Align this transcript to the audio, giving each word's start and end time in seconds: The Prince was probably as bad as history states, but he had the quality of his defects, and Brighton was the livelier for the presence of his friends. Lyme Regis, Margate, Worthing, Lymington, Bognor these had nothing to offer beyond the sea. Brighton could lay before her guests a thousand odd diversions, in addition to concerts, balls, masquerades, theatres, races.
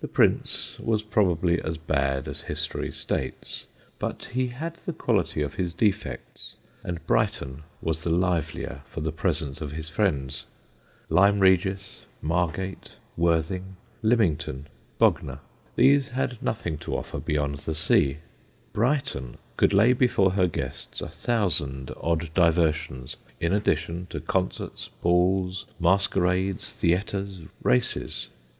The 0.00 0.08
Prince 0.08 0.80
was 0.80 1.04
probably 1.04 1.62
as 1.62 1.78
bad 1.78 2.26
as 2.26 2.40
history 2.40 2.90
states, 2.90 3.68
but 4.00 4.24
he 4.32 4.48
had 4.48 4.78
the 4.84 4.92
quality 4.92 5.42
of 5.42 5.54
his 5.54 5.72
defects, 5.72 6.56
and 6.82 7.06
Brighton 7.06 7.62
was 7.80 8.02
the 8.02 8.10
livelier 8.10 8.82
for 8.86 9.00
the 9.00 9.12
presence 9.12 9.60
of 9.60 9.70
his 9.70 9.88
friends. 9.88 10.46
Lyme 11.08 11.38
Regis, 11.38 12.00
Margate, 12.20 12.96
Worthing, 13.16 13.76
Lymington, 14.02 14.66
Bognor 14.98 15.38
these 15.76 16.08
had 16.08 16.42
nothing 16.42 16.76
to 16.78 16.96
offer 16.96 17.20
beyond 17.20 17.58
the 17.58 17.76
sea. 17.76 18.16
Brighton 18.72 19.36
could 19.56 19.72
lay 19.72 19.92
before 19.92 20.32
her 20.32 20.48
guests 20.48 21.00
a 21.00 21.06
thousand 21.08 21.92
odd 22.00 22.30
diversions, 22.34 23.16
in 23.38 23.52
addition 23.52 24.08
to 24.10 24.18
concerts, 24.18 24.88
balls, 25.00 25.64
masquerades, 25.78 26.72
theatres, 26.72 27.42
races. 27.62 28.30